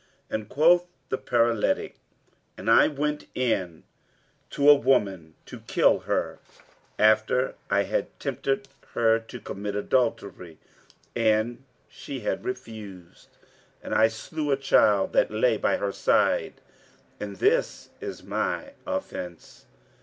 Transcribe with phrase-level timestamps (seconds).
[0.31, 1.97] And quoth the paralytic,
[2.57, 3.83] "And I went in
[4.49, 6.39] to a woman to kill her,
[6.97, 10.57] after I had tempted her to commit adultery
[11.15, 13.37] and she had refused;
[13.83, 16.61] and I slew a child that lay by her side;
[17.19, 19.67] and this is my offence."